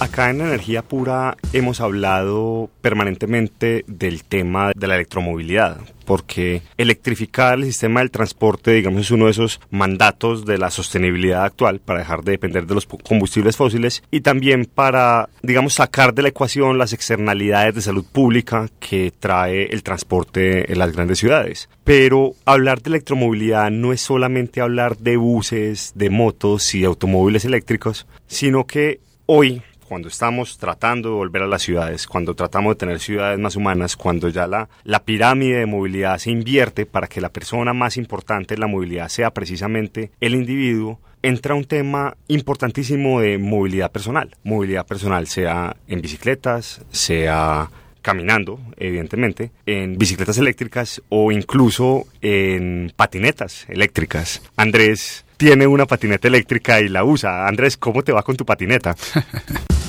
Acá 0.00 0.30
en 0.30 0.40
Energía 0.40 0.82
Pura 0.82 1.36
hemos 1.52 1.80
hablado 1.80 2.70
permanentemente 2.82 3.84
del 3.88 4.22
tema 4.22 4.70
de 4.76 4.86
la 4.86 4.94
electromovilidad, 4.94 5.80
porque 6.04 6.62
electrificar 6.76 7.58
el 7.58 7.64
sistema 7.64 7.98
del 7.98 8.12
transporte, 8.12 8.70
digamos, 8.70 9.00
es 9.00 9.10
uno 9.10 9.24
de 9.24 9.32
esos 9.32 9.60
mandatos 9.70 10.46
de 10.46 10.56
la 10.56 10.70
sostenibilidad 10.70 11.42
actual 11.42 11.80
para 11.80 11.98
dejar 11.98 12.22
de 12.22 12.30
depender 12.30 12.64
de 12.66 12.76
los 12.76 12.86
combustibles 12.86 13.56
fósiles 13.56 14.04
y 14.12 14.20
también 14.20 14.66
para, 14.66 15.30
digamos, 15.42 15.74
sacar 15.74 16.14
de 16.14 16.22
la 16.22 16.28
ecuación 16.28 16.78
las 16.78 16.92
externalidades 16.92 17.74
de 17.74 17.82
salud 17.82 18.04
pública 18.04 18.68
que 18.78 19.12
trae 19.18 19.64
el 19.64 19.82
transporte 19.82 20.72
en 20.72 20.78
las 20.78 20.92
grandes 20.92 21.18
ciudades. 21.18 21.68
Pero 21.82 22.34
hablar 22.44 22.82
de 22.82 22.90
electromovilidad 22.90 23.68
no 23.72 23.92
es 23.92 24.00
solamente 24.00 24.60
hablar 24.60 24.96
de 24.96 25.16
buses, 25.16 25.90
de 25.96 26.08
motos 26.08 26.72
y 26.76 26.84
automóviles 26.84 27.44
eléctricos, 27.44 28.06
sino 28.28 28.64
que 28.64 29.00
hoy 29.26 29.60
cuando 29.88 30.08
estamos 30.08 30.58
tratando 30.58 31.08
de 31.08 31.14
volver 31.14 31.42
a 31.42 31.46
las 31.46 31.62
ciudades, 31.62 32.06
cuando 32.06 32.34
tratamos 32.34 32.72
de 32.74 32.78
tener 32.78 33.00
ciudades 33.00 33.38
más 33.38 33.56
humanas, 33.56 33.96
cuando 33.96 34.28
ya 34.28 34.46
la, 34.46 34.68
pirámide 35.04 35.60
de 35.60 35.66
movilidad 35.66 36.18
se 36.18 36.30
invierte 36.30 36.84
para 36.84 37.06
que 37.06 37.22
la 37.22 37.30
persona 37.30 37.72
más 37.72 37.96
importante 37.96 38.54
en 38.54 38.60
la 38.60 38.66
movilidad 38.66 39.08
sea 39.08 39.30
precisamente 39.30 40.10
el 40.20 40.34
individuo, 40.34 41.00
entra 41.22 41.54
un 41.54 41.64
tema 41.64 42.16
importantísimo 42.28 43.20
de 43.20 43.38
movilidad 43.38 43.90
personal. 43.90 44.36
Movilidad 44.44 44.86
personal 44.86 45.26
sea 45.26 45.74
en 45.86 46.02
bicicletas, 46.02 46.82
sea 46.90 47.70
caminando, 48.08 48.58
evidentemente, 48.78 49.50
en 49.66 49.98
bicicletas 49.98 50.38
eléctricas 50.38 51.02
o 51.10 51.30
incluso 51.30 52.06
en 52.22 52.90
patinetas 52.96 53.66
eléctricas. 53.68 54.40
Andrés 54.56 55.26
tiene 55.36 55.66
una 55.66 55.84
patineta 55.84 56.26
eléctrica 56.26 56.80
y 56.80 56.88
la 56.88 57.04
usa. 57.04 57.46
Andrés, 57.46 57.76
¿cómo 57.76 58.02
te 58.02 58.12
va 58.12 58.22
con 58.22 58.34
tu 58.34 58.46
patineta? 58.46 58.96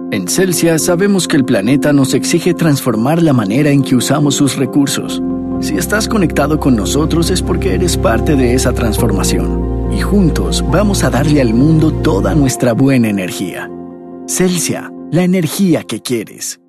En 0.09 0.29
Celsia 0.29 0.79
sabemos 0.79 1.27
que 1.27 1.35
el 1.35 1.43
planeta 1.43 1.91
nos 1.91 2.13
exige 2.13 2.53
transformar 2.53 3.21
la 3.21 3.33
manera 3.33 3.71
en 3.71 3.83
que 3.83 3.93
usamos 3.93 4.35
sus 4.35 4.55
recursos. 4.55 5.21
Si 5.59 5.75
estás 5.75 6.07
conectado 6.07 6.61
con 6.61 6.77
nosotros 6.77 7.29
es 7.29 7.41
porque 7.41 7.73
eres 7.73 7.97
parte 7.97 8.37
de 8.37 8.53
esa 8.53 8.71
transformación. 8.71 9.91
Y 9.91 9.99
juntos 9.99 10.63
vamos 10.71 11.03
a 11.03 11.09
darle 11.09 11.41
al 11.41 11.53
mundo 11.53 11.91
toda 11.91 12.35
nuestra 12.35 12.71
buena 12.71 13.09
energía. 13.09 13.69
Celsia, 14.27 14.93
la 15.11 15.25
energía 15.25 15.83
que 15.83 16.01
quieres. 16.01 16.61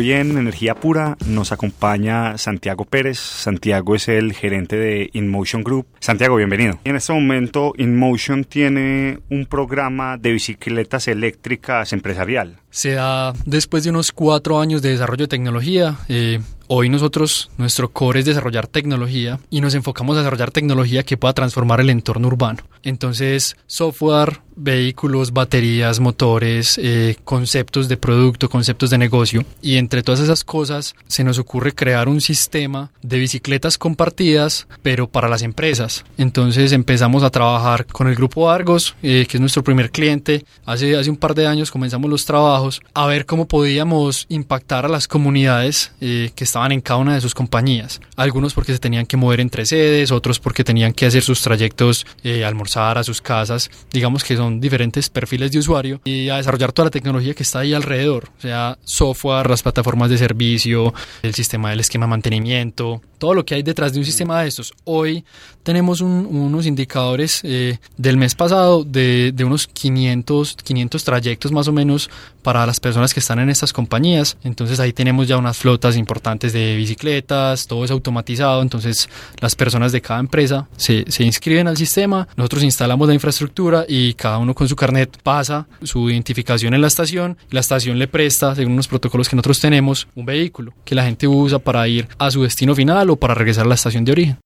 Hoy 0.00 0.12
en 0.12 0.38
Energía 0.38 0.76
Pura 0.76 1.18
nos 1.26 1.52
acompaña 1.52 2.38
Santiago 2.38 2.86
Pérez. 2.86 3.18
Santiago 3.18 3.94
es 3.94 4.08
el 4.08 4.32
gerente 4.32 4.76
de 4.76 5.10
InMotion 5.12 5.62
Group. 5.62 5.88
Santiago, 5.98 6.36
bienvenido. 6.36 6.80
En 6.84 6.96
este 6.96 7.12
momento 7.12 7.74
InMotion 7.76 8.44
tiene 8.44 9.18
un 9.28 9.44
programa 9.44 10.16
de 10.16 10.32
bicicletas 10.32 11.06
eléctricas 11.06 11.92
empresarial. 11.92 12.60
Se 12.70 12.92
da 12.92 13.32
después 13.44 13.84
de 13.84 13.90
unos 13.90 14.12
cuatro 14.12 14.60
años 14.60 14.82
de 14.82 14.90
desarrollo 14.90 15.24
de 15.24 15.28
tecnología. 15.28 15.98
Eh, 16.08 16.40
Hoy 16.72 16.88
nosotros, 16.88 17.50
nuestro 17.58 17.90
core 17.90 18.20
es 18.20 18.26
desarrollar 18.26 18.68
tecnología 18.68 19.40
y 19.50 19.60
nos 19.60 19.74
enfocamos 19.74 20.14
a 20.14 20.20
desarrollar 20.20 20.52
tecnología 20.52 21.02
que 21.02 21.16
pueda 21.16 21.34
transformar 21.34 21.80
el 21.80 21.90
entorno 21.90 22.28
urbano. 22.28 22.62
Entonces, 22.84 23.56
software, 23.66 24.38
vehículos, 24.54 25.32
baterías, 25.32 25.98
motores, 25.98 26.78
eh, 26.80 27.16
conceptos 27.24 27.88
de 27.88 27.96
producto, 27.96 28.48
conceptos 28.48 28.90
de 28.90 28.98
negocio. 28.98 29.44
Y 29.60 29.78
entre 29.78 30.04
todas 30.04 30.20
esas 30.20 30.44
cosas 30.44 30.94
se 31.08 31.24
nos 31.24 31.40
ocurre 31.40 31.72
crear 31.72 32.08
un 32.08 32.20
sistema 32.20 32.92
de 33.02 33.18
bicicletas 33.18 33.76
compartidas, 33.76 34.68
pero 34.80 35.08
para 35.08 35.28
las 35.28 35.42
empresas. 35.42 36.04
Entonces 36.18 36.70
empezamos 36.70 37.24
a 37.24 37.30
trabajar 37.30 37.84
con 37.86 38.06
el 38.06 38.14
grupo 38.14 38.48
Argos, 38.48 38.94
eh, 39.02 39.26
que 39.28 39.38
es 39.38 39.40
nuestro 39.40 39.64
primer 39.64 39.90
cliente. 39.90 40.44
Hace, 40.66 40.96
hace 40.96 41.10
un 41.10 41.16
par 41.16 41.34
de 41.34 41.48
años 41.48 41.72
comenzamos 41.72 42.08
los 42.08 42.24
trabajos 42.24 42.59
a 42.94 43.06
ver 43.06 43.26
cómo 43.26 43.46
podíamos 43.46 44.26
impactar 44.28 44.84
a 44.84 44.88
las 44.88 45.08
comunidades 45.08 45.92
eh, 46.00 46.30
que 46.34 46.44
estaban 46.44 46.72
en 46.72 46.80
cada 46.80 47.00
una 47.00 47.14
de 47.14 47.20
sus 47.20 47.34
compañías. 47.34 48.00
Algunos 48.16 48.54
porque 48.54 48.72
se 48.72 48.78
tenían 48.78 49.06
que 49.06 49.16
mover 49.16 49.40
entre 49.40 49.66
sedes, 49.66 50.10
otros 50.10 50.38
porque 50.38 50.64
tenían 50.64 50.92
que 50.92 51.06
hacer 51.06 51.22
sus 51.22 51.42
trayectos, 51.42 52.06
eh, 52.22 52.44
almorzar 52.44 52.98
a 52.98 53.04
sus 53.04 53.20
casas. 53.20 53.70
Digamos 53.92 54.24
que 54.24 54.36
son 54.36 54.60
diferentes 54.60 55.08
perfiles 55.08 55.52
de 55.52 55.58
usuario 55.58 56.00
y 56.04 56.28
a 56.28 56.36
desarrollar 56.36 56.72
toda 56.72 56.86
la 56.86 56.90
tecnología 56.90 57.34
que 57.34 57.42
está 57.42 57.60
ahí 57.60 57.74
alrededor, 57.74 58.28
o 58.38 58.40
sea, 58.40 58.78
software, 58.84 59.48
las 59.48 59.62
plataformas 59.62 60.10
de 60.10 60.18
servicio, 60.18 60.92
el 61.22 61.34
sistema 61.34 61.70
del 61.70 61.80
esquema 61.80 62.06
de 62.06 62.10
mantenimiento, 62.10 63.02
todo 63.20 63.34
lo 63.34 63.44
que 63.44 63.54
hay 63.54 63.62
detrás 63.62 63.92
de 63.92 64.00
un 64.00 64.04
sistema 64.04 64.42
de 64.42 64.48
estos. 64.48 64.72
Hoy 64.84 65.24
tenemos 65.62 66.00
unos 66.00 66.66
indicadores 66.66 67.40
eh, 67.44 67.78
del 67.96 68.16
mes 68.16 68.34
pasado 68.34 68.82
de, 68.82 69.30
de, 69.32 69.44
unos 69.44 69.66
500, 69.66 70.56
500 70.64 71.04
trayectos 71.04 71.52
más 71.52 71.68
o 71.68 71.72
menos 71.72 72.10
para 72.42 72.64
las 72.64 72.80
personas 72.80 73.12
que 73.12 73.20
están 73.20 73.38
en 73.38 73.50
estas 73.50 73.72
compañías. 73.72 74.38
Entonces 74.42 74.80
ahí 74.80 74.94
tenemos 74.94 75.28
ya 75.28 75.36
unas 75.36 75.58
flotas 75.58 75.96
importantes 75.96 76.54
de 76.54 76.76
bicicletas, 76.76 77.66
todo 77.66 77.84
es 77.84 77.90
automatizado. 77.90 78.62
Entonces 78.62 79.08
las 79.38 79.54
personas 79.54 79.92
de 79.92 80.00
cada 80.00 80.20
empresa 80.20 80.66
se, 80.76 81.04
se 81.08 81.22
inscriben 81.22 81.68
al 81.68 81.76
sistema, 81.76 82.26
nosotros 82.36 82.62
instalamos 82.62 83.06
la 83.06 83.14
infraestructura 83.14 83.84
y 83.86 84.14
cada 84.14 84.38
uno 84.38 84.54
con 84.54 84.66
su 84.66 84.74
carnet 84.74 85.18
pasa 85.22 85.66
su 85.82 86.08
identificación 86.08 86.72
en 86.72 86.80
la 86.80 86.86
estación. 86.86 87.36
La 87.50 87.60
estación 87.60 87.98
le 87.98 88.08
presta, 88.08 88.54
según 88.54 88.72
unos 88.72 88.88
protocolos 88.88 89.28
que 89.28 89.36
nosotros 89.36 89.60
tenemos, 89.60 90.08
un 90.14 90.24
vehículo 90.24 90.72
que 90.86 90.94
la 90.94 91.04
gente 91.04 91.28
usa 91.28 91.58
para 91.58 91.86
ir 91.86 92.08
a 92.18 92.30
su 92.30 92.42
destino 92.42 92.74
final 92.74 93.09
para 93.16 93.34
regresar 93.34 93.66
a 93.66 93.68
la 93.68 93.74
estación 93.74 94.04
de 94.04 94.12
origen. 94.12 94.38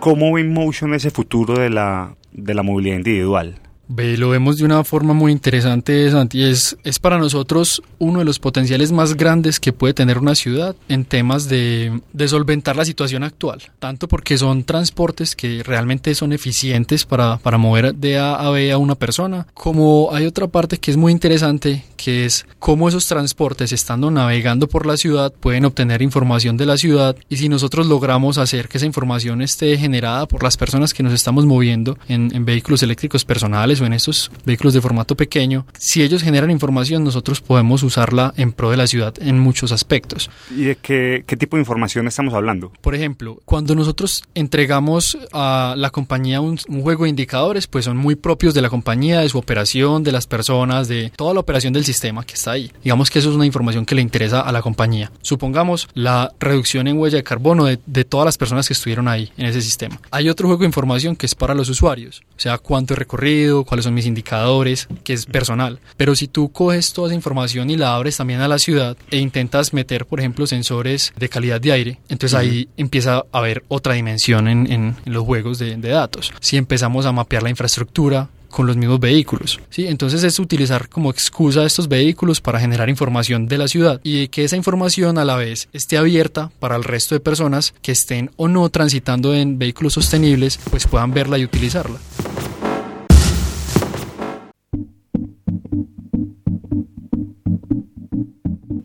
¿Cómo 0.00 0.32
ve 0.32 0.44
Motion 0.44 0.94
ese 0.94 1.10
futuro 1.10 1.54
de 1.54 1.70
la, 1.70 2.14
de 2.32 2.54
la 2.54 2.62
movilidad 2.62 2.96
individual? 2.96 3.67
Lo 3.88 4.28
vemos 4.30 4.58
de 4.58 4.64
una 4.64 4.84
forma 4.84 5.14
muy 5.14 5.32
interesante, 5.32 6.10
Santi. 6.10 6.42
Es, 6.42 6.76
es 6.84 6.98
para 6.98 7.18
nosotros 7.18 7.82
uno 7.98 8.18
de 8.20 8.24
los 8.24 8.38
potenciales 8.38 8.92
más 8.92 9.14
grandes 9.14 9.58
que 9.60 9.72
puede 9.72 9.94
tener 9.94 10.18
una 10.18 10.34
ciudad 10.34 10.76
en 10.88 11.04
temas 11.04 11.48
de, 11.48 12.00
de, 12.12 12.28
solventar 12.28 12.76
la 12.76 12.84
situación 12.84 13.24
actual. 13.24 13.62
Tanto 13.78 14.08
porque 14.08 14.36
son 14.36 14.64
transportes 14.64 15.34
que 15.34 15.62
realmente 15.62 16.14
son 16.14 16.32
eficientes 16.32 17.04
para, 17.04 17.38
para 17.38 17.58
mover 17.58 17.94
de 17.94 18.18
A 18.18 18.34
a 18.34 18.50
B 18.50 18.70
a 18.72 18.78
una 18.78 18.94
persona, 18.94 19.46
como 19.54 20.10
hay 20.12 20.26
otra 20.26 20.46
parte 20.48 20.78
que 20.78 20.90
es 20.90 20.96
muy 20.96 21.12
interesante, 21.12 21.84
que 21.96 22.24
es 22.24 22.46
cómo 22.58 22.88
esos 22.88 23.06
transportes, 23.06 23.72
estando 23.72 24.10
navegando 24.10 24.68
por 24.68 24.86
la 24.86 24.96
ciudad, 24.96 25.32
pueden 25.32 25.64
obtener 25.64 26.02
información 26.02 26.56
de 26.56 26.66
la 26.66 26.76
ciudad 26.76 27.16
y 27.28 27.38
si 27.38 27.48
nosotros 27.48 27.86
logramos 27.86 28.38
hacer 28.38 28.68
que 28.68 28.78
esa 28.78 28.86
información 28.86 29.42
esté 29.42 29.76
generada 29.78 30.26
por 30.26 30.42
las 30.42 30.56
personas 30.56 30.94
que 30.94 31.02
nos 31.02 31.12
estamos 31.12 31.46
moviendo 31.46 31.98
en, 32.08 32.34
en 32.34 32.44
vehículos 32.44 32.82
eléctricos 32.82 33.24
personales 33.24 33.77
o 33.80 33.86
en 33.86 33.92
estos 33.92 34.30
vehículos 34.44 34.74
de 34.74 34.80
formato 34.80 35.16
pequeño, 35.16 35.66
si 35.78 36.02
ellos 36.02 36.22
generan 36.22 36.50
información, 36.50 37.04
nosotros 37.04 37.40
podemos 37.40 37.82
usarla 37.82 38.34
en 38.36 38.52
pro 38.52 38.70
de 38.70 38.76
la 38.76 38.86
ciudad 38.86 39.14
en 39.20 39.38
muchos 39.38 39.72
aspectos. 39.72 40.30
¿Y 40.50 40.64
de 40.64 40.76
qué, 40.76 41.24
qué 41.26 41.36
tipo 41.36 41.56
de 41.56 41.62
información 41.62 42.06
estamos 42.08 42.34
hablando? 42.34 42.72
Por 42.80 42.94
ejemplo, 42.94 43.40
cuando 43.44 43.74
nosotros 43.74 44.24
entregamos 44.34 45.18
a 45.32 45.74
la 45.76 45.90
compañía 45.90 46.40
un, 46.40 46.58
un 46.68 46.82
juego 46.82 47.04
de 47.04 47.10
indicadores, 47.10 47.66
pues 47.66 47.84
son 47.84 47.96
muy 47.96 48.14
propios 48.14 48.54
de 48.54 48.62
la 48.62 48.70
compañía, 48.70 49.20
de 49.20 49.28
su 49.28 49.38
operación, 49.38 50.02
de 50.02 50.12
las 50.12 50.26
personas, 50.26 50.88
de 50.88 51.12
toda 51.16 51.34
la 51.34 51.40
operación 51.40 51.72
del 51.72 51.84
sistema 51.84 52.24
que 52.24 52.34
está 52.34 52.52
ahí. 52.52 52.72
Digamos 52.82 53.10
que 53.10 53.18
eso 53.18 53.30
es 53.30 53.36
una 53.36 53.46
información 53.46 53.84
que 53.84 53.94
le 53.94 54.02
interesa 54.02 54.40
a 54.40 54.52
la 54.52 54.62
compañía. 54.62 55.10
Supongamos 55.22 55.88
la 55.94 56.32
reducción 56.40 56.88
en 56.88 56.98
huella 56.98 57.16
de 57.16 57.24
carbono 57.24 57.64
de, 57.64 57.78
de 57.86 58.04
todas 58.04 58.24
las 58.24 58.38
personas 58.38 58.66
que 58.66 58.74
estuvieron 58.74 59.08
ahí 59.08 59.30
en 59.36 59.46
ese 59.46 59.62
sistema. 59.62 60.00
Hay 60.10 60.28
otro 60.28 60.48
juego 60.48 60.60
de 60.60 60.66
información 60.66 61.16
que 61.16 61.26
es 61.26 61.34
para 61.34 61.54
los 61.54 61.68
usuarios, 61.68 62.22
o 62.36 62.40
sea, 62.40 62.58
cuánto 62.58 62.94
he 62.94 62.96
recorrido, 62.96 63.64
cuáles 63.68 63.84
son 63.84 63.92
mis 63.92 64.06
indicadores, 64.06 64.88
que 65.04 65.12
es 65.12 65.26
personal. 65.26 65.78
Pero 65.98 66.16
si 66.16 66.26
tú 66.26 66.48
coges 66.50 66.94
toda 66.94 67.08
esa 67.08 67.14
información 67.14 67.68
y 67.68 67.76
la 67.76 67.94
abres 67.94 68.16
también 68.16 68.40
a 68.40 68.48
la 68.48 68.58
ciudad 68.58 68.96
e 69.10 69.18
intentas 69.18 69.74
meter, 69.74 70.06
por 70.06 70.20
ejemplo, 70.20 70.46
sensores 70.46 71.12
de 71.16 71.28
calidad 71.28 71.60
de 71.60 71.72
aire, 71.72 71.98
entonces 72.08 72.32
uh 72.32 72.42
-huh. 72.42 72.50
ahí 72.50 72.68
empieza 72.78 73.18
a 73.18 73.24
haber 73.32 73.64
otra 73.68 73.92
dimensión 73.92 74.48
en, 74.48 74.72
en, 74.72 74.96
en 75.04 75.12
los 75.12 75.24
juegos 75.24 75.58
de, 75.58 75.76
de 75.76 75.88
datos. 75.90 76.32
Si 76.40 76.56
empezamos 76.56 77.04
a 77.04 77.12
mapear 77.12 77.42
la 77.42 77.50
infraestructura, 77.50 78.28
con 78.50 78.66
los 78.66 78.78
mismos 78.78 78.98
vehículos. 78.98 79.60
¿sí? 79.68 79.86
Entonces 79.88 80.24
es 80.24 80.38
utilizar 80.38 80.88
como 80.88 81.10
excusa 81.10 81.64
estos 81.66 81.86
vehículos 81.86 82.40
para 82.40 82.58
generar 82.58 82.88
información 82.88 83.46
de 83.46 83.58
la 83.58 83.68
ciudad 83.68 84.00
y 84.02 84.28
que 84.28 84.44
esa 84.44 84.56
información 84.56 85.18
a 85.18 85.24
la 85.26 85.36
vez 85.36 85.68
esté 85.74 85.98
abierta 85.98 86.50
para 86.58 86.76
el 86.76 86.84
resto 86.84 87.14
de 87.14 87.20
personas 87.20 87.74
que 87.82 87.92
estén 87.92 88.30
o 88.36 88.48
no 88.48 88.68
transitando 88.70 89.34
en 89.34 89.58
vehículos 89.58 89.92
sostenibles, 89.92 90.58
pues 90.70 90.86
puedan 90.86 91.12
verla 91.12 91.36
y 91.36 91.44
utilizarla. 91.44 91.98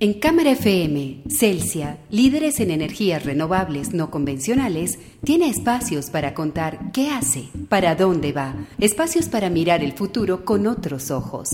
En 0.03 0.15
Cámara 0.15 0.51
FM, 0.51 1.23
Celsia, 1.29 1.97
líderes 2.09 2.59
en 2.59 2.71
energías 2.71 3.23
renovables 3.23 3.93
no 3.93 4.11
convencionales, 4.11 4.99
tiene 5.23 5.47
espacios 5.47 6.09
para 6.09 6.33
contar 6.33 6.91
qué 6.91 7.09
hace, 7.09 7.45
para 7.69 7.95
dónde 7.95 8.33
va, 8.33 8.53
espacios 8.79 9.29
para 9.29 9.49
mirar 9.49 9.81
el 9.81 9.93
futuro 9.93 10.43
con 10.43 10.67
otros 10.67 11.09
ojos. 11.09 11.51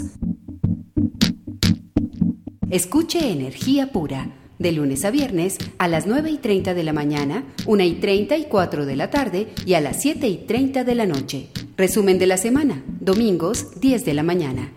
Escuche 2.71 3.31
Energía 3.31 3.91
Pura, 3.91 4.31
de 4.57 4.71
lunes 4.71 5.05
a 5.05 5.11
viernes 5.11 5.59
a 5.77 5.88
las 5.88 6.07
9 6.07 6.31
y 6.31 6.38
30 6.38 6.73
de 6.73 6.83
la 6.83 6.91
mañana, 6.93 7.43
1 7.67 7.83
y 7.83 7.93
30 7.93 8.35
y 8.35 8.45
4 8.45 8.88
de 8.88 8.95
la 8.95 9.11
tarde 9.11 9.49
y 9.63 9.75
a 9.75 9.81
las 9.81 10.01
7 10.01 10.27
y 10.27 10.38
30 10.47 10.83
de 10.83 10.95
la 10.95 11.05
noche. 11.05 11.49
Resumen 11.77 12.17
de 12.17 12.25
la 12.25 12.38
semana, 12.38 12.83
domingos 12.99 13.79
10 13.79 14.05
de 14.05 14.13
la 14.15 14.23
mañana. 14.23 14.73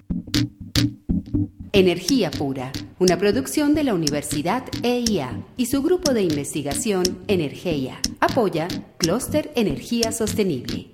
Energía 1.74 2.30
Pura, 2.30 2.70
una 2.98 3.16
producción 3.16 3.74
de 3.74 3.82
la 3.82 3.94
Universidad 3.94 4.62
EIA 4.82 5.42
y 5.56 5.64
su 5.64 5.82
grupo 5.82 6.12
de 6.12 6.22
investigación 6.22 7.02
Energía. 7.28 7.98
Apoya 8.20 8.68
Clúster 8.98 9.50
Energía 9.54 10.12
Sostenible. 10.12 10.91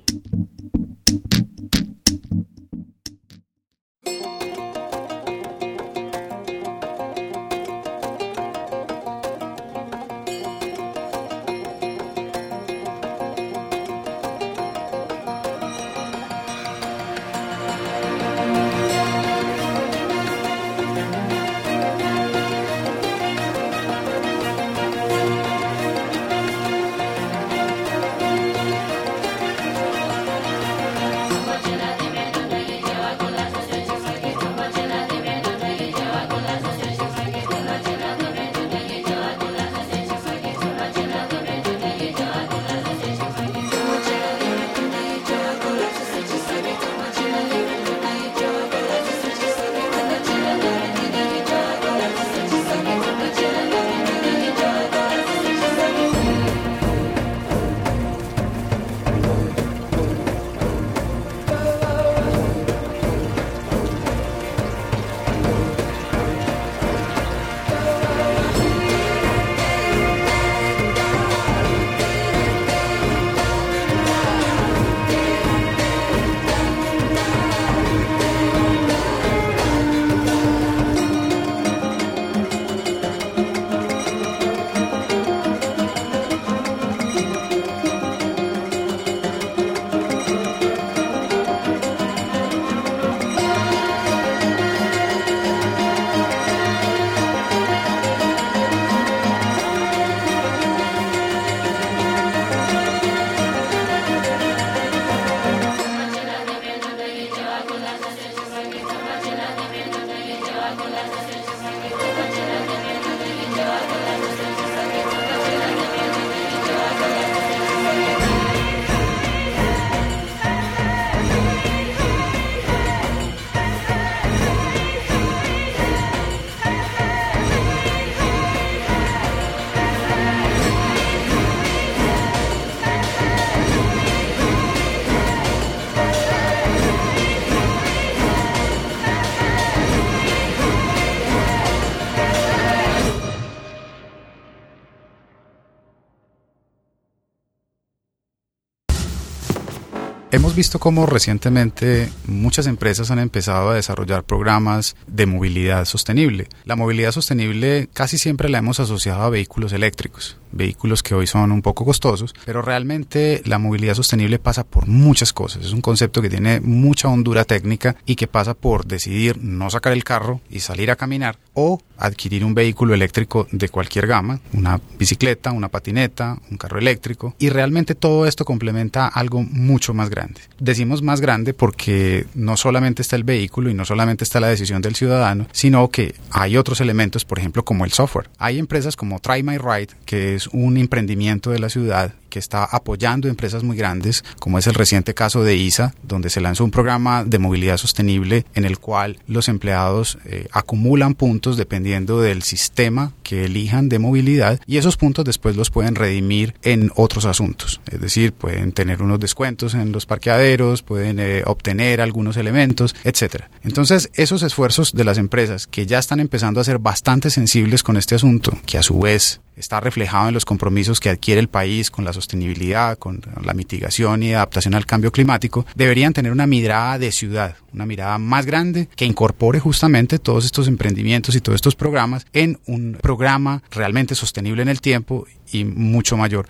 Visto 150.59 150.81
cómo 150.81 151.07
recientemente 151.07 152.09
muchas 152.27 152.67
empresas 152.67 153.13
han 153.13 153.21
empezado 153.21 153.71
a 153.71 153.77
desarrollar 153.77 154.25
programas 154.25 154.97
de 155.07 155.25
movilidad 155.25 155.85
sostenible. 155.85 156.49
La 156.65 156.75
movilidad 156.75 157.13
sostenible 157.13 157.89
casi 157.93 158.19
siempre 158.19 158.49
la 158.49 158.59
hemos 158.59 158.81
asociado 158.81 159.23
a 159.23 159.31
vehículos 159.31 159.73
eléctricos, 159.73 160.37
vehículos 160.51 161.05
que 161.05 161.15
hoy 161.15 161.29
son 161.29 161.53
un 161.53 161.63
poco 161.63 161.85
costosos, 161.85 162.35
pero 162.45 162.61
realmente 162.61 163.41
la 163.45 163.61
movilidad 163.61 163.95
sostenible 163.95 164.41
pasa 164.41 164.65
por 164.65 164.89
muchas 164.89 165.33
cosas. 165.33 165.65
Es 165.65 165.73
un 165.73 165.81
concepto 165.81 166.21
que 166.21 166.29
tiene 166.29 166.59
mucha 166.59 167.07
hondura 167.07 167.45
técnica 167.45 167.95
y 168.05 168.17
que 168.17 168.27
pasa 168.27 168.55
por 168.55 168.85
decidir 168.85 169.39
no 169.41 169.71
sacar 169.71 169.93
el 169.93 170.03
carro 170.03 170.41
y 170.51 170.59
salir 170.59 170.91
a 170.91 170.97
caminar 170.97 171.39
o 171.61 171.83
adquirir 171.97 172.45
un 172.45 172.55
vehículo 172.55 172.95
eléctrico 172.95 173.49
de 173.51 173.69
cualquier 173.69 174.07
gama, 174.07 174.39
una 174.53 174.81
bicicleta, 174.97 175.51
una 175.51 175.69
patineta, 175.69 176.39
un 176.49 176.57
carro 176.57 176.79
eléctrico 176.79 177.35
y 177.41 177.49
realmente 177.49 177.97
todo 177.97 178.27
esto 178.27 178.45
complementa 178.45 179.09
algo 179.09 179.43
mucho 179.43 179.95
más 179.95 180.09
grande 180.09 180.41
Decimos 180.61 181.03
más 181.03 181.21
grande 181.21 181.55
porque 181.55 182.27
no 182.35 182.57
solamente 182.57 183.03
está 183.03 183.17
el 183.17 183.25
vehículo 183.25 183.71
y 183.71 183.75
no 183.75 183.85
solamente 183.85 184.25
está 184.25 184.41
la 184.41 184.49
decisión 184.49 184.83
del 184.83 184.97
ciudadano, 184.97 185.47
sino 185.53 185.89
que 185.89 186.15
hay 186.31 186.57
otros 186.57 186.81
elementos, 186.81 187.25
por 187.25 187.39
ejemplo, 187.39 187.65
como 187.65 187.85
el 187.85 187.93
software. 187.93 188.29
Hay 188.39 188.59
empresas 188.59 188.97
como 188.97 189.21
Try 189.21 189.43
My 189.43 189.59
Ride, 189.59 189.95
que 190.05 190.35
es 190.35 190.49
un 190.49 190.77
emprendimiento 190.77 191.51
de 191.51 191.59
la 191.59 191.69
ciudad 191.69 192.15
que 192.29 192.39
está 192.39 192.65
apoyando 192.65 193.29
empresas 193.29 193.63
muy 193.63 193.77
grandes, 193.77 194.25
como 194.39 194.59
es 194.59 194.67
el 194.67 194.75
reciente 194.75 195.15
caso 195.15 195.43
de 195.43 195.57
ISA, 195.57 195.95
donde 196.03 196.31
se 196.31 196.41
lanzó 196.41 196.65
un 196.65 196.71
programa 196.71 197.25
de 197.25 197.39
movilidad 197.39 197.77
sostenible 197.77 198.45
en 198.55 198.65
el 198.65 198.79
cual 198.79 199.19
los 199.27 199.49
empleados 199.49 200.19
eh, 200.25 200.49
acumulan 200.53 201.15
puntos 201.15 201.57
dependiendo 201.57 202.21
del 202.21 202.43
sistema 202.43 203.13
que 203.29 203.45
elijan 203.45 203.91
de 203.91 203.99
movilidad 203.99 204.59
y 204.67 204.79
esos 204.79 204.97
puntos 204.97 205.23
después 205.23 205.55
los 205.55 205.69
pueden 205.69 205.97
redimir 205.97 206.55
en 206.63 206.91
otros 206.97 207.27
asuntos. 207.27 207.79
Es 207.93 208.01
decir, 208.01 208.33
pueden 208.33 208.73
tener 208.73 209.03
unos 209.03 209.21
descuentos 209.21 209.75
en 209.75 209.93
los 209.93 210.07
parqueaderos, 210.07 210.81
pueden 210.81 211.19
eh, 211.21 211.43
obtener 211.45 212.01
algunos 212.01 212.39
elementos, 212.39 212.97
etcétera. 213.05 213.51
Entonces, 213.63 214.09
esos 214.15 214.43
esfuerzos 214.43 214.95
de 214.95 215.05
las 215.05 215.19
empresas 215.19 215.67
que 215.67 215.85
ya 215.85 215.99
están 215.99 216.21
empezando 216.21 216.59
a 216.59 216.65
ser 216.65 216.79
bastante 216.79 217.29
sensibles 217.29 217.83
con 217.83 217.99
este 217.99 218.15
asunto, 218.15 218.59
que 218.65 218.79
a 218.79 218.83
su 218.83 218.99
vez 218.99 219.43
está 219.59 219.81
reflejado 219.81 220.29
en 220.29 220.35
los 220.35 220.45
compromisos 220.45 221.01
que 221.01 221.11
adquiere 221.11 221.41
el 221.41 221.49
país 221.49 221.91
con 221.91 222.05
la 222.05 222.13
sostenibilidad, 222.13 222.97
con 222.97 223.21
la 223.45 223.55
mitigación 223.55 224.23
y 224.23 224.33
adaptación 224.33 224.75
al 224.75 224.87
cambio 224.87 225.13
climático, 225.13 225.67
deberían 225.75 226.15
tener 226.15 226.33
una 226.33 226.47
mirada 226.47 226.99
de 226.99 227.13
ciudad, 227.13 227.57
una 227.73 227.87
mirada 227.87 228.19
más 228.19 228.47
grande 228.47 228.89
que 228.97 229.05
incorpore 229.05 229.61
justamente 229.61 230.19
todos 230.19 230.45
estos 230.45 230.69
emprendimientos 230.69 231.35
y 231.35 231.41
todos 231.41 231.57
estos 231.57 231.77
programas 231.77 232.27
en 232.33 232.59
un 232.67 232.99
programa 233.01 233.63
realmente 233.71 234.15
sostenible 234.15 234.63
en 234.63 234.69
el 234.69 234.81
tiempo 234.81 235.27
y 235.53 235.65
mucho 235.65 236.17
mayor. 236.17 236.49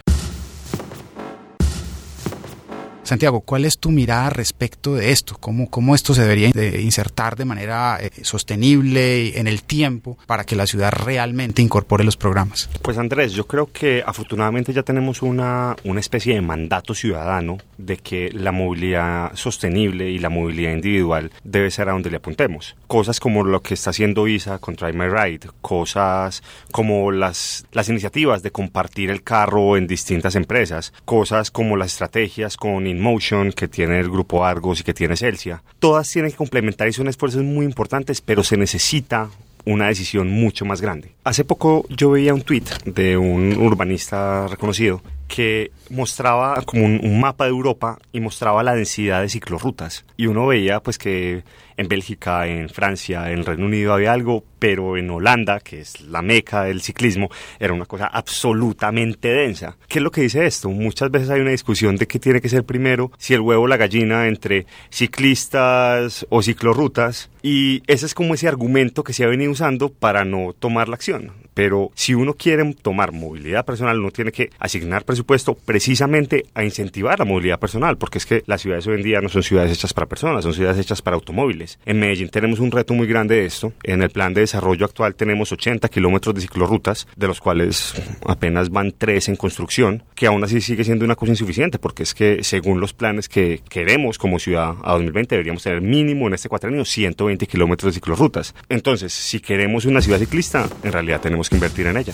Santiago, 3.09 3.41
¿cuál 3.41 3.65
es 3.65 3.79
tu 3.79 3.91
mirada 3.91 4.29
respecto 4.29 4.95
de 4.95 5.13
esto? 5.13 5.35
¿Cómo, 5.41 5.71
cómo 5.71 5.95
esto 5.95 6.13
se 6.13 6.21
debería 6.21 6.51
insertar 6.79 7.37
de 7.37 7.47
manera 7.47 7.97
eh, 8.03 8.11
sostenible 8.21 9.39
en 9.39 9.47
el 9.47 9.63
tiempo 9.63 10.19
para 10.27 10.45
que 10.45 10.57
la 10.57 10.67
ciudad 10.67 10.93
realmente 10.93 11.63
incorpore 11.63 12.05
los 12.05 12.19
programas? 12.19 12.69
Pues 12.83 12.99
Andrés, 12.99 13.33
yo 13.33 13.47
creo 13.47 13.73
que 13.73 14.03
afortunadamente 14.05 14.75
ya 14.75 14.83
tenemos 14.83 15.23
una, 15.23 15.75
una 15.85 16.01
especie 16.01 16.35
de 16.35 16.43
mandato 16.43 16.93
ciudadano 16.93 17.57
de 17.79 17.97
que 17.97 18.31
la 18.31 18.53
movilidad 18.53 19.35
sostenible 19.35 20.11
y 20.11 20.19
la 20.19 20.29
movilidad 20.29 20.73
individual 20.73 21.33
debe 21.45 21.71
ser 21.71 21.89
a 21.89 21.93
donde 21.93 22.11
le 22.11 22.19
apuntemos. 22.19 22.77
Cosas 22.89 23.21
como 23.21 23.43
lo 23.43 23.63
que 23.63 23.73
está 23.73 23.89
haciendo 23.89 24.29
ISA 24.29 24.59
con 24.59 24.75
Drive 24.75 24.93
My 24.93 25.09
Ride, 25.09 25.49
cosas 25.63 26.43
como 26.73 27.11
las, 27.11 27.65
las 27.73 27.89
iniciativas 27.89 28.43
de 28.43 28.51
compartir 28.51 29.09
el 29.09 29.23
carro 29.23 29.79
en 29.79 29.87
distintas 29.87 30.35
empresas, 30.35 30.93
cosas 31.07 31.51
como 31.51 31.79
las 31.79 31.93
estrategias 31.93 32.59
con 32.59 32.87
Motion, 33.01 33.53
que 33.53 33.69
tiene 33.69 33.99
el 33.99 34.11
grupo 34.11 34.45
Argos 34.45 34.81
y 34.81 34.85
que 34.85 34.95
tiene 34.95 35.17
Celsia. 35.17 35.63
Todas 35.79 36.11
tienen 36.11 36.31
que 36.31 36.37
complementar 36.37 36.89
y 36.89 36.93
son 36.93 37.09
esfuerzos 37.09 37.43
muy 37.43 37.65
importantes, 37.65 38.21
pero 38.21 38.43
se 38.43 38.57
necesita 38.57 39.31
una 39.65 39.89
decisión 39.89 40.31
mucho 40.31 40.65
más 40.65 40.81
grande. 40.81 41.13
Hace 41.25 41.45
poco 41.45 41.85
yo 41.91 42.11
veía 42.11 42.35
un 42.35 42.43
tweet 42.43 42.65
de 42.87 43.17
un 43.17 43.53
urbanista 43.59 44.47
reconocido 44.49 45.03
que 45.29 45.71
mostraba 45.91 46.63
como 46.63 46.87
un, 46.87 47.21
mapa 47.21 47.45
de 47.45 47.51
Europa 47.51 47.99
y 48.13 48.21
mostraba 48.21 48.63
la 48.63 48.75
densidad 48.75 49.21
de 49.21 49.29
ciclorrutas. 49.29 50.05
Y 50.17 50.27
uno 50.27 50.47
veía 50.47 50.81
pues 50.81 50.97
que 50.97 51.45
en 51.79 51.89
Bélgica, 51.89 52.47
en 52.47 52.69
Francia, 52.69 53.31
en 53.31 53.45
Reino 53.45 53.65
Unido 53.65 53.95
había 53.95 54.13
algo, 54.13 54.45
pero 54.59 54.97
en 54.97 55.09
Holanda, 55.09 55.61
que 55.61 55.81
es 55.81 56.01
la 56.01 56.23
meca 56.23 56.65
del 56.65 56.83
ciclismo, 56.83 57.31
era 57.61 57.73
una 57.73 57.87
cosa 57.87 58.09
absolutamente 58.09 59.29
densa. 59.29 59.77
¿Qué 59.87 60.01
es 60.01 60.03
lo 60.03 60.11
que 60.11 60.23
dice 60.23 60.45
esto? 60.45 60.69
Muchas 60.69 61.11
veces 61.11 61.31
hay 61.31 61.41
una 61.41 61.53
discusión 61.53 61.97
de 61.97 62.09
qué 62.09 62.19
tiene 62.19 62.41
que 62.41 62.49
ser 62.49 62.65
primero, 62.65 63.13
si 63.17 63.33
el 63.33 63.41
huevo 63.41 63.63
o 63.63 63.67
la 63.69 63.77
gallina 63.77 64.27
entre 64.27 64.67
ciclistas 64.91 66.27
o 66.29 66.43
ciclorrutas, 66.43 67.31
y 67.43 67.83
ese 67.87 68.07
es 68.07 68.15
como 68.15 68.35
ese 68.35 68.49
argumento 68.49 69.05
que 69.05 69.13
se 69.13 69.25
ha 69.25 69.29
venido 69.29 69.53
usando 69.53 69.89
para 69.89 70.25
no 70.25 70.55
tomar 70.59 70.89
la 70.89 70.97
acción. 70.97 71.33
Pero 71.55 71.91
si 71.95 72.15
uno 72.15 72.35
quiere 72.35 72.73
tomar 72.75 73.11
movilidad 73.11 73.65
personal, 73.65 73.99
uno 73.99 74.13
tiene 74.13 74.31
que 74.31 74.51
asignar 74.61 75.05
presupuesto 75.05 75.55
precisamente 75.55 76.47
a 76.55 76.63
incentivar 76.63 77.19
la 77.19 77.25
movilidad 77.25 77.59
personal, 77.59 77.99
porque 77.99 78.19
es 78.19 78.27
que 78.27 78.45
las 78.47 78.63
ciudades 78.63 78.87
hoy 78.87 78.95
en 78.95 79.03
día 79.03 79.21
no 79.21 79.29
son 79.29 79.43
ciudades 79.43 79.73
hechas 79.73 79.93
para 79.93 80.07
personas, 80.07 80.45
son 80.45 80.55
ciudades 80.55 80.79
hechas 80.79 81.03
para 81.03 81.17
automóviles. 81.17 81.68
En 81.85 81.99
Medellín 81.99 82.29
tenemos 82.29 82.61
un 82.61 82.71
reto 82.71 82.95
muy 82.95 83.07
grande 83.07 83.37
de 83.37 83.47
esto. 83.47 83.73
En 83.83 84.03
el 84.03 84.11
plan 84.11 84.35
de 84.35 84.43
desarrollo 84.43 84.87
actual 84.87 85.15
tenemos 85.15 85.53
80 85.53 85.89
kilómetros 85.89 86.35
de 86.35 86.41
ciclorrutas, 86.41 87.07
de 87.17 87.27
los 87.27 87.41
cuales 87.41 87.95
apenas 88.27 88.71
van 88.71 88.93
3 88.97 89.29
en 89.31 89.37
construcción, 89.37 90.03
que 90.15 90.27
aún 90.27 90.43
así 90.45 90.61
sigue 90.61 90.85
siendo 90.85 91.05
una 91.05 91.17
cosa 91.17 91.33
insuficiente, 91.33 91.79
porque 91.79 92.03
es 92.03 92.15
que 92.15 92.43
según 92.43 92.81
los 92.81 92.93
planes 92.93 93.29
que 93.29 93.61
queremos 93.69 94.19
como 94.19 94.39
ciudad 94.39 94.75
a 94.83 94.93
2020 94.93 95.35
deberíamos 95.35 95.63
tener 95.63 95.81
mínimo 95.81 96.27
en 96.27 96.35
este 96.35 96.49
cuatrenio 96.49 96.85
120 96.85 97.47
kilómetros 97.47 97.93
de 97.93 97.95
ciclorrutas. 97.95 98.55
Entonces, 98.69 99.13
si 99.13 99.41
queremos 99.41 99.85
una 99.85 100.01
ciudad 100.01 100.19
ciclista, 100.19 100.69
en 100.83 100.93
realidad 100.93 101.21
tenemos 101.21 101.49
que 101.49 101.57
invertir 101.57 101.87
en 101.87 101.97
ella. 101.97 102.13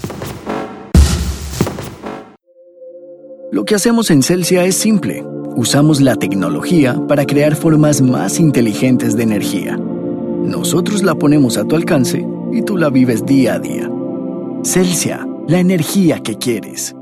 Lo 3.53 3.65
que 3.65 3.77
hacemos 3.77 4.11
en 4.11 4.23
Celsia 4.23 4.65
es 4.65 4.75
simple. 4.75 5.23
Usamos 5.57 6.01
la 6.01 6.17
tecnología 6.17 7.01
para 7.07 7.27
crear 7.27 7.55
formas 7.55 8.03
más 8.03 8.41
inteligentes 8.41 9.17
de 9.17 9.23
energía. 9.23 9.77
Nosotros 9.77 11.05
la 11.05 11.15
ponemos 11.15 11.57
a 11.57 11.65
tu 11.65 11.77
alcance 11.77 12.27
y 12.53 12.63
tú 12.63 12.77
la 12.77 12.91
vives 12.91 13.25
día 13.25 13.55
a 13.55 13.59
día. 13.61 13.89
Celsia, 14.65 15.25
la 15.47 15.61
energía 15.61 16.19
que 16.19 16.39
quieres. 16.39 16.97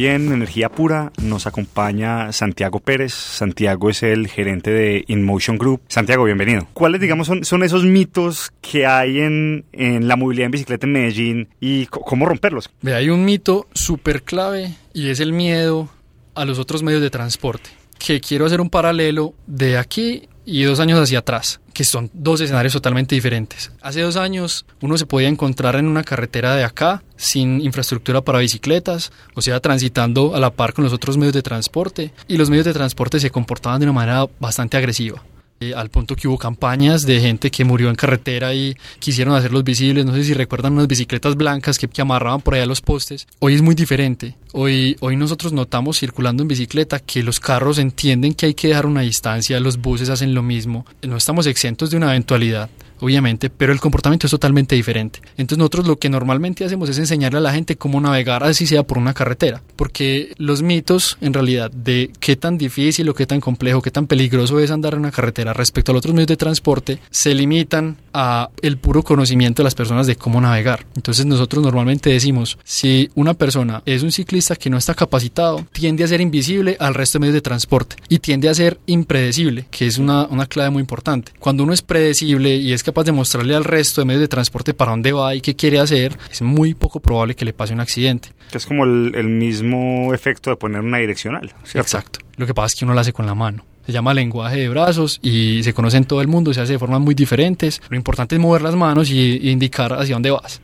Hoy 0.00 0.06
en 0.06 0.32
Energía 0.32 0.70
Pura 0.70 1.12
nos 1.22 1.46
acompaña 1.46 2.32
Santiago 2.32 2.80
Pérez. 2.80 3.12
Santiago 3.12 3.90
es 3.90 4.02
el 4.02 4.28
gerente 4.28 4.70
de 4.70 5.04
InMotion 5.08 5.58
Group. 5.58 5.82
Santiago, 5.88 6.24
bienvenido. 6.24 6.66
¿Cuáles, 6.72 7.02
digamos, 7.02 7.26
son, 7.26 7.62
esos 7.62 7.84
mitos 7.84 8.50
que 8.62 8.86
hay 8.86 9.20
en, 9.20 9.66
la 10.08 10.16
movilidad 10.16 10.46
en 10.46 10.52
bicicleta 10.52 10.86
en 10.86 10.92
Medellín 10.94 11.48
y 11.60 11.84
cómo 11.84 12.24
romperlos? 12.24 12.70
Ve, 12.80 12.94
hay 12.94 13.10
un 13.10 13.26
mito 13.26 13.66
súper 13.74 14.22
clave 14.22 14.74
y 14.94 15.10
es 15.10 15.20
el 15.20 15.34
miedo 15.34 15.90
a 16.34 16.46
los 16.46 16.58
otros 16.58 16.82
medios 16.82 17.02
de 17.02 17.10
transporte. 17.10 17.68
Que 17.98 18.22
quiero 18.22 18.46
hacer 18.46 18.62
un 18.62 18.70
paralelo 18.70 19.34
de 19.46 19.76
aquí 19.76 20.30
y 20.46 20.62
dos 20.62 20.80
años 20.80 20.98
hacia 20.98 21.18
atrás, 21.18 21.60
que 21.72 21.84
son 21.84 22.10
dos 22.12 22.40
escenarios 22.40 22.72
totalmente 22.72 23.14
diferentes. 23.14 23.70
Hace 23.80 24.00
dos 24.00 24.16
años 24.16 24.64
uno 24.80 24.98
se 24.98 25.06
podía 25.06 25.28
encontrar 25.28 25.76
en 25.76 25.86
una 25.86 26.04
carretera 26.04 26.54
de 26.54 26.64
acá 26.64 27.02
sin 27.16 27.60
infraestructura 27.60 28.22
para 28.22 28.38
bicicletas, 28.38 29.12
o 29.34 29.42
sea, 29.42 29.60
transitando 29.60 30.34
a 30.34 30.40
la 30.40 30.50
par 30.50 30.72
con 30.72 30.84
los 30.84 30.92
otros 30.92 31.16
medios 31.16 31.34
de 31.34 31.42
transporte, 31.42 32.12
y 32.28 32.36
los 32.36 32.50
medios 32.50 32.66
de 32.66 32.72
transporte 32.72 33.20
se 33.20 33.30
comportaban 33.30 33.80
de 33.80 33.86
una 33.86 33.92
manera 33.92 34.26
bastante 34.38 34.76
agresiva. 34.76 35.22
Eh, 35.62 35.74
al 35.74 35.90
punto 35.90 36.16
que 36.16 36.26
hubo 36.26 36.38
campañas 36.38 37.02
de 37.02 37.20
gente 37.20 37.50
que 37.50 37.66
murió 37.66 37.90
en 37.90 37.94
carretera 37.94 38.54
y 38.54 38.74
quisieron 38.98 39.34
hacerlos 39.34 39.62
visibles. 39.62 40.06
No 40.06 40.14
sé 40.14 40.24
si 40.24 40.32
recuerdan 40.32 40.72
unas 40.72 40.88
bicicletas 40.88 41.36
blancas 41.36 41.78
que, 41.78 41.86
que 41.86 42.00
amarraban 42.00 42.40
por 42.40 42.54
allá 42.54 42.64
los 42.64 42.80
postes. 42.80 43.26
Hoy 43.40 43.56
es 43.56 43.60
muy 43.60 43.74
diferente. 43.74 44.36
Hoy, 44.52 44.96
hoy 45.00 45.16
nosotros 45.16 45.52
notamos 45.52 45.98
circulando 45.98 46.42
en 46.42 46.48
bicicleta 46.48 46.98
que 46.98 47.22
los 47.22 47.40
carros 47.40 47.76
entienden 47.76 48.32
que 48.32 48.46
hay 48.46 48.54
que 48.54 48.68
dejar 48.68 48.86
una 48.86 49.02
distancia, 49.02 49.60
los 49.60 49.76
buses 49.76 50.08
hacen 50.08 50.32
lo 50.32 50.42
mismo. 50.42 50.86
No 51.02 51.18
estamos 51.18 51.46
exentos 51.46 51.90
de 51.90 51.98
una 51.98 52.08
eventualidad 52.08 52.70
obviamente, 53.00 53.50
pero 53.50 53.72
el 53.72 53.80
comportamiento 53.80 54.26
es 54.26 54.30
totalmente 54.30 54.76
diferente. 54.76 55.20
Entonces 55.36 55.58
nosotros 55.58 55.86
lo 55.86 55.98
que 55.98 56.08
normalmente 56.08 56.64
hacemos 56.64 56.88
es 56.88 56.98
enseñarle 56.98 57.38
a 57.38 57.42
la 57.42 57.52
gente 57.52 57.76
cómo 57.76 58.00
navegar 58.00 58.44
así 58.44 58.66
sea 58.66 58.82
por 58.82 58.98
una 58.98 59.14
carretera, 59.14 59.62
porque 59.76 60.32
los 60.36 60.62
mitos 60.62 61.18
en 61.20 61.32
realidad 61.32 61.70
de 61.70 62.10
qué 62.20 62.36
tan 62.36 62.58
difícil 62.58 63.08
o 63.08 63.14
qué 63.14 63.26
tan 63.26 63.40
complejo, 63.40 63.82
qué 63.82 63.90
tan 63.90 64.06
peligroso 64.06 64.60
es 64.60 64.70
andar 64.70 64.94
en 64.94 65.00
una 65.00 65.10
carretera 65.10 65.52
respecto 65.52 65.92
a 65.92 65.94
los 65.94 66.00
otros 66.00 66.14
medios 66.14 66.28
de 66.28 66.36
transporte 66.36 66.98
se 67.10 67.34
limitan 67.34 67.96
a 68.12 68.50
el 68.62 68.78
puro 68.78 69.02
conocimiento 69.02 69.62
de 69.62 69.64
las 69.64 69.74
personas 69.74 70.06
de 70.06 70.16
cómo 70.16 70.40
navegar. 70.40 70.86
Entonces 70.96 71.26
nosotros 71.26 71.62
normalmente 71.62 72.10
decimos, 72.10 72.58
si 72.64 73.10
una 73.14 73.34
persona 73.34 73.82
es 73.86 74.02
un 74.02 74.12
ciclista 74.12 74.56
que 74.56 74.70
no 74.70 74.78
está 74.78 74.94
capacitado, 74.94 75.66
tiende 75.72 76.04
a 76.04 76.08
ser 76.08 76.20
invisible 76.20 76.76
al 76.80 76.94
resto 76.94 77.18
de 77.18 77.20
medios 77.20 77.34
de 77.34 77.40
transporte 77.40 77.96
y 78.08 78.18
tiende 78.18 78.48
a 78.48 78.54
ser 78.54 78.78
impredecible, 78.86 79.66
que 79.70 79.86
es 79.86 79.98
una, 79.98 80.26
una 80.26 80.46
clave 80.46 80.70
muy 80.70 80.80
importante. 80.80 81.32
Cuando 81.38 81.62
uno 81.62 81.72
es 81.72 81.82
predecible 81.82 82.56
y 82.56 82.72
es 82.72 82.82
capaz 82.90 83.04
de 83.04 83.12
mostrarle 83.12 83.54
al 83.54 83.62
resto 83.62 84.00
de 84.00 84.04
medios 84.04 84.20
de 84.20 84.28
transporte 84.28 84.74
para 84.74 84.90
dónde 84.90 85.12
va 85.12 85.32
y 85.34 85.40
qué 85.40 85.54
quiere 85.54 85.78
hacer, 85.78 86.18
es 86.30 86.42
muy 86.42 86.74
poco 86.74 86.98
probable 86.98 87.36
que 87.36 87.44
le 87.44 87.52
pase 87.52 87.72
un 87.72 87.78
accidente. 87.78 88.30
Es 88.52 88.66
como 88.66 88.84
el, 88.84 89.12
el 89.14 89.28
mismo 89.28 90.12
efecto 90.12 90.50
de 90.50 90.56
poner 90.56 90.80
una 90.80 90.98
direccional. 90.98 91.52
¿cierto? 91.62 91.80
Exacto. 91.80 92.18
Lo 92.36 92.46
que 92.46 92.54
pasa 92.54 92.66
es 92.66 92.74
que 92.74 92.84
uno 92.84 92.94
lo 92.94 93.00
hace 93.00 93.12
con 93.12 93.26
la 93.26 93.34
mano. 93.36 93.64
Se 93.86 93.92
llama 93.92 94.12
lenguaje 94.12 94.56
de 94.56 94.68
brazos 94.68 95.20
y 95.22 95.62
se 95.62 95.72
conoce 95.72 95.98
en 95.98 96.04
todo 96.04 96.20
el 96.20 96.26
mundo, 96.26 96.52
se 96.52 96.60
hace 96.60 96.72
de 96.72 96.78
formas 96.80 97.00
muy 97.00 97.14
diferentes. 97.14 97.80
Lo 97.88 97.96
importante 97.96 98.34
es 98.34 98.40
mover 98.40 98.62
las 98.62 98.74
manos 98.74 99.08
y, 99.10 99.38
y 99.40 99.50
indicar 99.50 99.92
hacia 99.92 100.16
dónde 100.16 100.32
vas. 100.32 100.60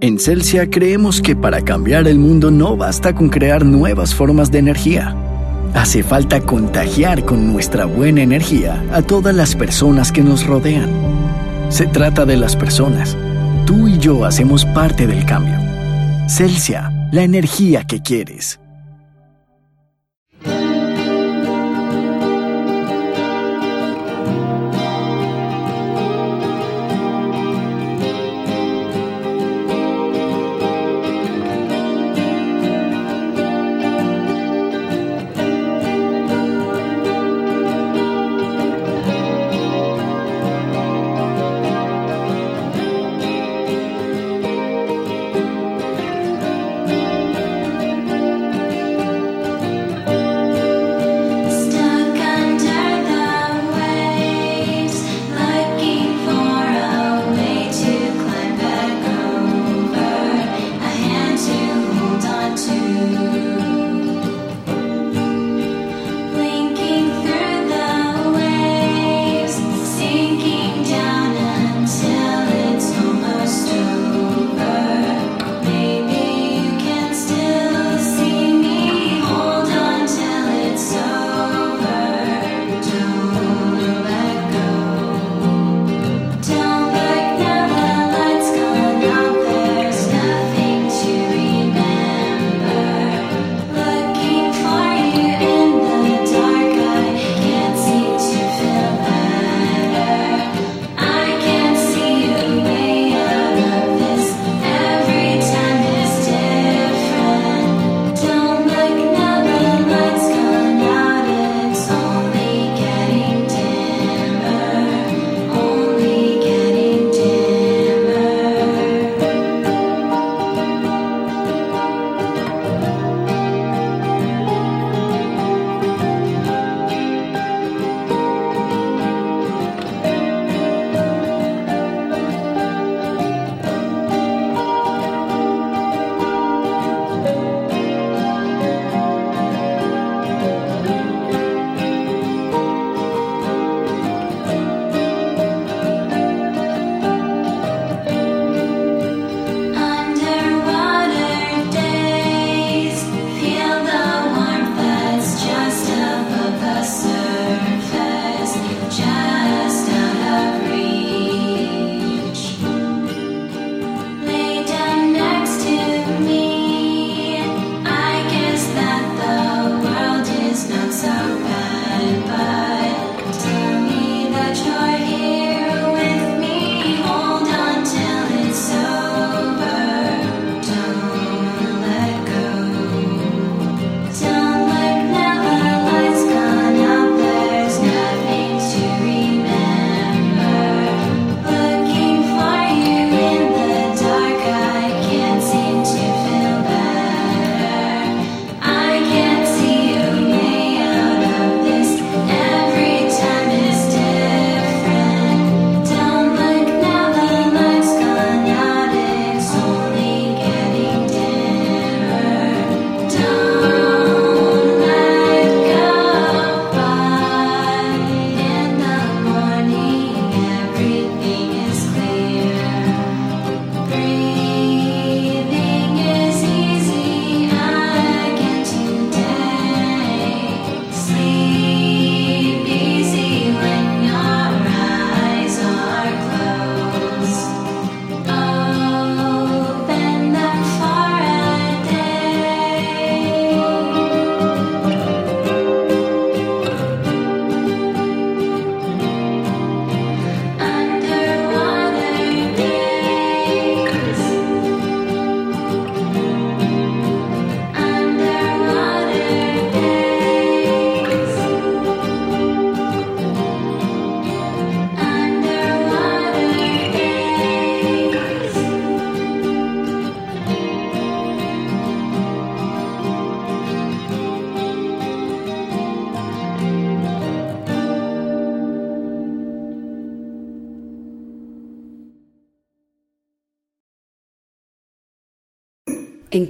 En 0.00 0.20
Celsia 0.20 0.70
creemos 0.70 1.20
que 1.20 1.34
para 1.34 1.62
cambiar 1.62 2.06
el 2.06 2.20
mundo 2.20 2.52
no 2.52 2.76
basta 2.76 3.16
con 3.16 3.30
crear 3.30 3.64
nuevas 3.64 4.14
formas 4.14 4.52
de 4.52 4.60
energía. 4.60 5.16
Hace 5.74 6.04
falta 6.04 6.40
contagiar 6.40 7.24
con 7.24 7.52
nuestra 7.52 7.84
buena 7.84 8.22
energía 8.22 8.80
a 8.92 9.02
todas 9.02 9.34
las 9.34 9.56
personas 9.56 10.12
que 10.12 10.22
nos 10.22 10.46
rodean. 10.46 11.27
Se 11.68 11.86
trata 11.86 12.24
de 12.24 12.36
las 12.36 12.56
personas. 12.56 13.16
Tú 13.66 13.88
y 13.88 13.98
yo 13.98 14.24
hacemos 14.24 14.64
parte 14.64 15.06
del 15.06 15.26
cambio. 15.26 15.54
Celsia, 16.26 16.90
la 17.12 17.22
energía 17.22 17.84
que 17.84 18.00
quieres. 18.00 18.58